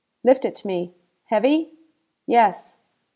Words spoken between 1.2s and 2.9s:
Heavy?" "Yes."